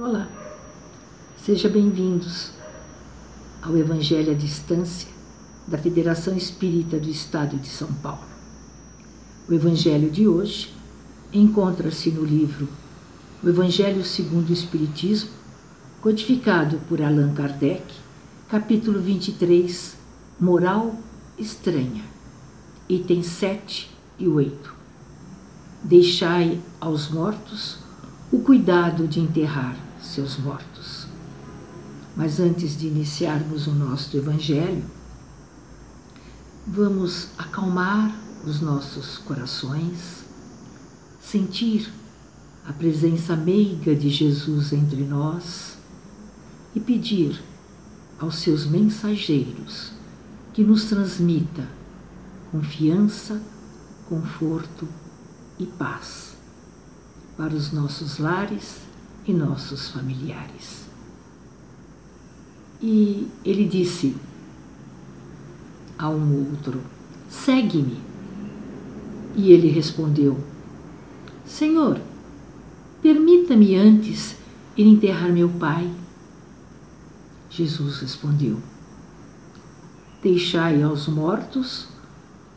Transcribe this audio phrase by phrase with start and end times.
[0.00, 0.28] Olá,
[1.44, 2.52] sejam bem-vindos
[3.60, 5.08] ao Evangelho à Distância
[5.66, 8.22] da Federação Espírita do Estado de São Paulo.
[9.48, 10.72] O Evangelho de hoje
[11.32, 12.68] encontra-se no livro
[13.42, 15.30] O Evangelho segundo o Espiritismo,
[16.00, 17.82] codificado por Allan Kardec,
[18.48, 19.96] capítulo 23,
[20.38, 20.94] Moral
[21.36, 22.04] Estranha,
[22.88, 24.74] itens 7 e 8.
[25.82, 27.78] Deixai aos mortos
[28.30, 31.06] o cuidado de enterrar seus mortos.
[32.16, 34.84] Mas antes de iniciarmos o nosso Evangelho,
[36.66, 38.14] vamos acalmar
[38.44, 40.24] os nossos corações,
[41.20, 41.92] sentir
[42.66, 45.78] a presença meiga de Jesus entre nós
[46.74, 47.40] e pedir
[48.18, 49.92] aos seus mensageiros
[50.52, 51.68] que nos transmita
[52.50, 53.40] confiança,
[54.08, 54.88] conforto
[55.58, 56.36] e paz
[57.36, 58.87] para os nossos lares
[59.28, 60.88] e nossos familiares.
[62.80, 64.16] E ele disse
[65.98, 66.80] a um outro:
[67.28, 68.00] Segue-me.
[69.36, 70.42] E ele respondeu:
[71.44, 72.00] Senhor,
[73.02, 74.36] permita-me antes
[74.76, 75.92] ir enterrar meu pai.
[77.50, 78.58] Jesus respondeu:
[80.22, 81.88] Deixai aos mortos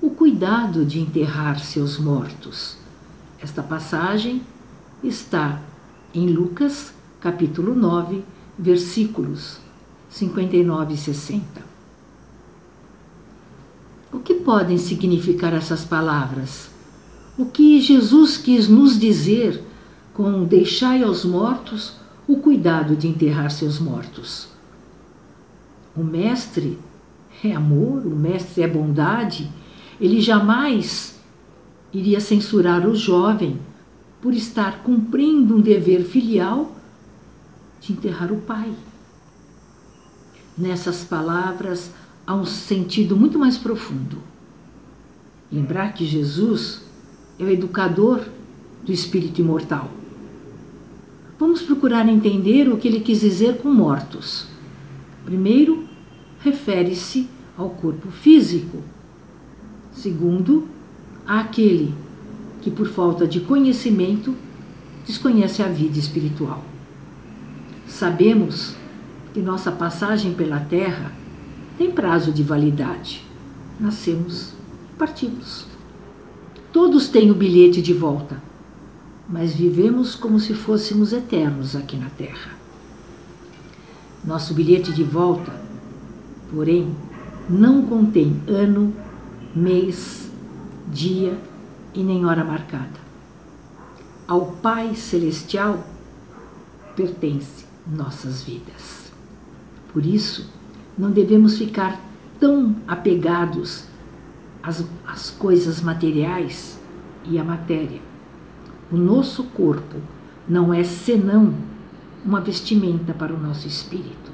[0.00, 2.76] o cuidado de enterrar seus mortos.
[3.40, 4.42] Esta passagem
[5.02, 5.60] está
[6.14, 8.22] em Lucas, capítulo 9,
[8.58, 9.58] versículos
[10.10, 11.42] 59 e 60.
[14.12, 16.70] O que podem significar essas palavras?
[17.38, 19.62] O que Jesus quis nos dizer
[20.12, 21.94] com deixai aos mortos
[22.28, 24.48] o cuidado de enterrar seus mortos?
[25.96, 26.78] O Mestre
[27.42, 29.50] é amor, o Mestre é bondade,
[29.98, 31.18] ele jamais
[31.90, 33.58] iria censurar o jovem
[34.22, 36.72] por estar cumprindo um dever filial
[37.80, 38.72] de enterrar o pai.
[40.56, 41.90] Nessas palavras
[42.24, 44.18] há um sentido muito mais profundo.
[45.50, 46.82] Lembrar que Jesus
[47.36, 48.24] é o educador
[48.84, 49.90] do espírito imortal.
[51.38, 54.46] Vamos procurar entender o que ele quis dizer com mortos.
[55.24, 55.88] Primeiro,
[56.38, 57.28] refere-se
[57.58, 58.78] ao corpo físico.
[59.92, 60.68] Segundo,
[61.26, 61.92] àquele
[62.62, 64.34] que, por falta de conhecimento,
[65.06, 66.62] desconhece a vida espiritual.
[67.86, 68.76] Sabemos
[69.34, 71.12] que nossa passagem pela Terra
[71.76, 73.26] tem prazo de validade.
[73.80, 74.52] Nascemos
[74.96, 75.66] partimos.
[76.72, 78.40] Todos têm o bilhete de volta,
[79.28, 82.52] mas vivemos como se fôssemos eternos aqui na Terra.
[84.24, 85.52] Nosso bilhete de volta,
[86.52, 86.94] porém,
[87.50, 88.94] não contém ano,
[89.54, 90.30] mês,
[90.92, 91.36] dia
[91.94, 93.00] e nem hora marcada.
[94.26, 95.84] Ao Pai Celestial
[96.96, 99.12] pertence nossas vidas.
[99.92, 100.50] Por isso,
[100.96, 102.00] não devemos ficar
[102.38, 103.84] tão apegados
[104.62, 106.80] às, às coisas materiais
[107.24, 108.00] e à matéria.
[108.90, 109.98] O nosso corpo
[110.48, 111.54] não é senão
[112.24, 114.30] uma vestimenta para o nosso espírito.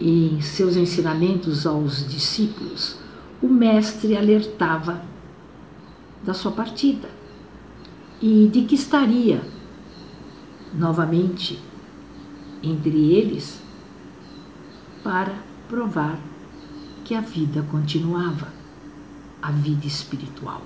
[0.00, 2.98] Em seus ensinamentos aos discípulos,
[3.40, 5.02] o Mestre alertava
[6.22, 7.10] da sua partida
[8.20, 9.42] e de que estaria
[10.72, 11.58] novamente
[12.62, 13.60] entre eles
[15.02, 15.34] para
[15.68, 16.18] provar
[17.04, 18.52] que a vida continuava,
[19.40, 20.62] a vida espiritual.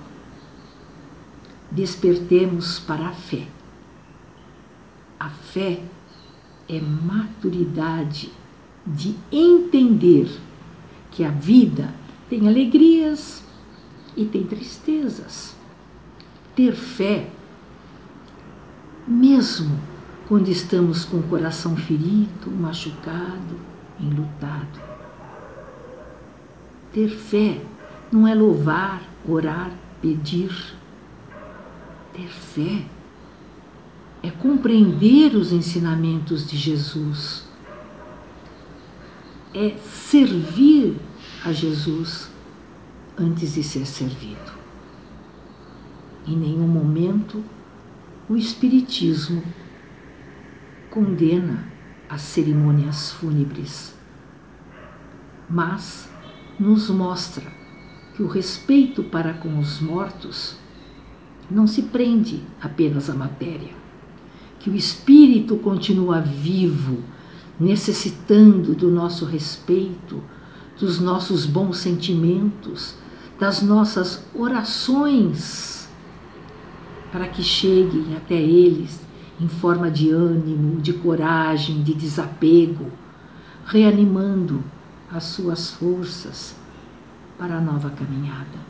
[1.71, 3.47] Despertemos para a fé.
[5.19, 5.83] A fé
[6.69, 8.31] é maturidade
[8.85, 10.29] de entender
[11.11, 11.93] que a vida
[12.29, 13.43] tem alegrias
[14.17, 15.55] e tem tristezas.
[16.55, 17.29] Ter fé,
[19.07, 19.79] mesmo
[20.27, 23.59] quando estamos com o coração ferido, machucado,
[23.99, 24.81] enlutado.
[26.91, 27.61] Ter fé
[28.11, 30.75] não é louvar, orar, pedir.
[32.11, 32.85] Ter fé
[34.23, 37.47] é compreender os ensinamentos de Jesus,
[39.53, 40.97] é servir
[41.45, 42.29] a Jesus
[43.17, 44.53] antes de ser servido.
[46.27, 47.43] Em nenhum momento
[48.29, 49.41] o Espiritismo
[50.89, 51.71] condena
[52.09, 53.95] as cerimônias fúnebres,
[55.49, 56.09] mas
[56.59, 57.45] nos mostra
[58.15, 60.57] que o respeito para com os mortos
[61.49, 63.73] não se prende apenas à matéria,
[64.59, 67.03] que o espírito continua vivo,
[67.59, 70.21] necessitando do nosso respeito,
[70.79, 72.95] dos nossos bons sentimentos,
[73.39, 75.87] das nossas orações,
[77.11, 79.05] para que cheguem até eles
[79.39, 82.91] em forma de ânimo, de coragem, de desapego,
[83.65, 84.63] reanimando
[85.11, 86.55] as suas forças
[87.37, 88.67] para a nova caminhada.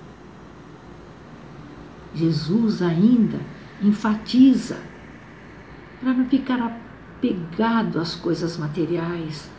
[2.14, 3.40] Jesus ainda
[3.82, 4.78] enfatiza
[6.00, 9.50] para não ficar apegado às coisas materiais,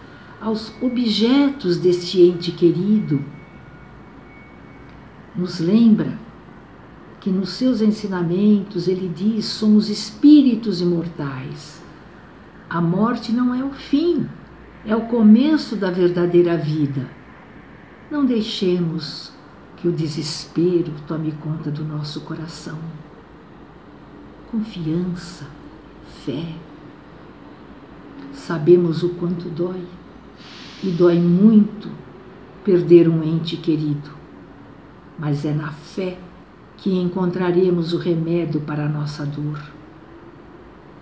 [0.41, 3.25] aos objetos deste ente querido.
[5.39, 6.19] Nos lembra
[7.21, 11.81] que nos seus ensinamentos ele diz: somos espíritos imortais.
[12.69, 14.29] A morte não é o fim,
[14.85, 17.09] é o começo da verdadeira vida.
[18.11, 19.33] Não deixemos
[19.77, 22.79] que o desespero tome conta do nosso coração.
[24.51, 25.47] Confiança,
[26.25, 26.53] fé.
[28.33, 29.85] Sabemos o quanto dói,
[30.83, 31.89] e dói muito
[32.65, 34.18] perder um ente querido,
[35.19, 36.19] mas é na fé
[36.77, 39.61] que encontraremos o remédio para a nossa dor.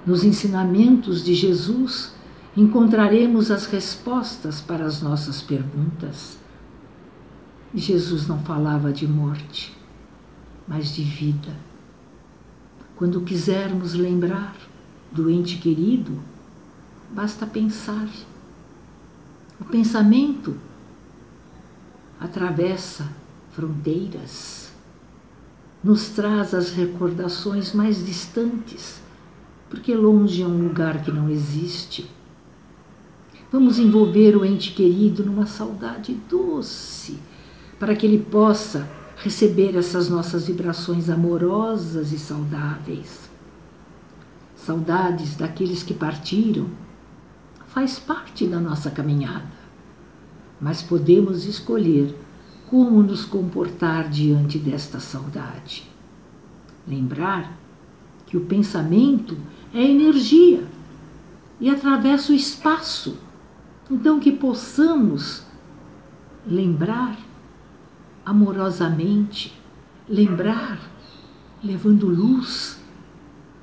[0.07, 2.15] Nos ensinamentos de Jesus
[2.57, 6.39] encontraremos as respostas para as nossas perguntas.
[7.75, 9.77] Jesus não falava de morte,
[10.67, 11.55] mas de vida.
[12.97, 14.57] Quando quisermos lembrar
[15.13, 16.19] do ente querido,
[17.11, 18.09] basta pensar.
[19.61, 20.57] O pensamento
[22.19, 23.07] atravessa
[23.57, 24.71] fronteiras,
[25.83, 29.01] nos traz as recordações mais distantes,
[29.71, 32.11] porque longe é um lugar que não existe.
[33.51, 37.19] Vamos envolver o ente querido numa saudade doce,
[37.81, 38.87] para que ele possa
[39.17, 43.31] receber essas nossas vibrações amorosas e saudáveis.
[44.55, 46.69] Saudades daqueles que partiram
[47.69, 49.49] faz parte da nossa caminhada,
[50.61, 52.26] mas podemos escolher
[52.71, 55.89] como nos comportar diante desta saudade.
[56.87, 57.57] Lembrar
[58.27, 59.37] que o pensamento
[59.73, 60.65] é energia
[61.61, 63.19] e atravessa o espaço.
[63.91, 65.45] Então, que possamos
[66.47, 67.17] lembrar
[68.25, 69.55] amorosamente,
[70.09, 70.79] lembrar
[71.63, 72.79] levando luz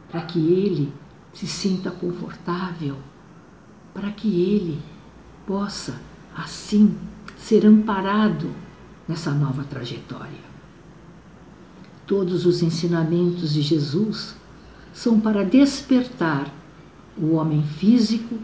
[0.09, 0.93] para que ele
[1.33, 2.97] se sinta confortável,
[3.93, 4.79] para que ele
[5.45, 5.99] possa
[6.35, 6.97] assim
[7.37, 8.49] ser amparado
[9.07, 10.53] nessa nova trajetória.
[12.05, 14.35] Todos os ensinamentos de Jesus
[14.93, 16.51] são para despertar
[17.17, 18.37] o homem físico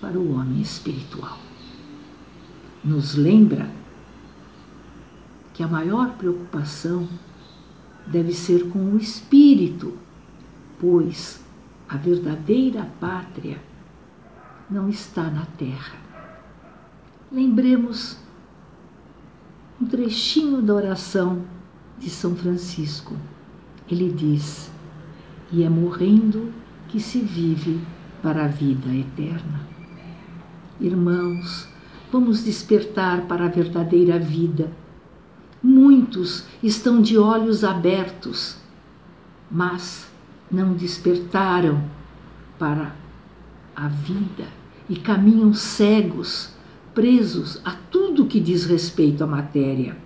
[0.00, 1.38] para o homem espiritual.
[2.82, 3.70] Nos lembra
[5.52, 7.08] que a maior preocupação
[8.06, 9.96] deve ser com o espírito,
[10.78, 11.42] pois
[11.88, 13.58] a verdadeira pátria
[14.70, 15.96] não está na terra.
[17.30, 18.18] Lembremos
[19.94, 21.42] trechinho da oração
[22.00, 23.16] de São Francisco.
[23.88, 24.72] Ele diz:
[25.52, 26.52] E é morrendo
[26.88, 27.80] que se vive
[28.20, 29.60] para a vida eterna.
[30.80, 31.68] Irmãos,
[32.10, 34.72] vamos despertar para a verdadeira vida.
[35.62, 38.56] Muitos estão de olhos abertos,
[39.48, 40.08] mas
[40.50, 41.80] não despertaram
[42.58, 42.96] para
[43.76, 44.46] a vida
[44.90, 46.52] e caminham cegos
[46.94, 49.96] presos a tudo que diz respeito à matéria.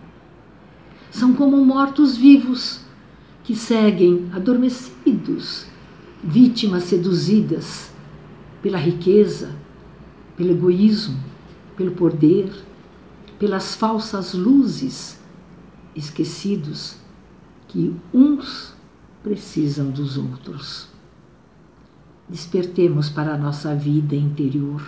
[1.10, 2.80] São como mortos-vivos
[3.44, 5.66] que seguem adormecidos,
[6.22, 7.90] vítimas seduzidas
[8.62, 9.54] pela riqueza,
[10.36, 11.18] pelo egoísmo,
[11.76, 12.50] pelo poder,
[13.38, 15.18] pelas falsas luzes,
[15.94, 16.96] esquecidos
[17.68, 18.74] que uns
[19.22, 20.88] precisam dos outros.
[22.28, 24.82] Despertemos para a nossa vida interior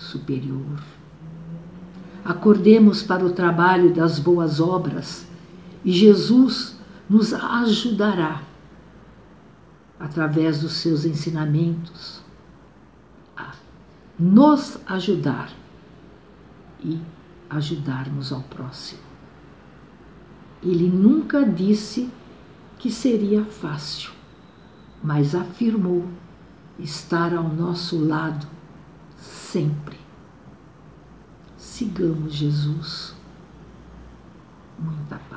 [0.00, 0.80] superior.
[2.24, 5.26] Acordemos para o trabalho das boas obras
[5.84, 6.76] e Jesus
[7.08, 8.42] nos ajudará,
[9.98, 12.22] através dos seus ensinamentos,
[13.36, 13.52] a
[14.18, 15.50] nos ajudar
[16.82, 16.98] e
[17.48, 19.00] ajudarmos ao próximo.
[20.62, 22.10] Ele nunca disse
[22.78, 24.10] que seria fácil,
[25.02, 26.06] mas afirmou
[26.78, 28.46] estar ao nosso lado
[29.50, 29.98] sempre.
[31.58, 33.14] Sigamos Jesus.
[34.78, 35.29] Muita.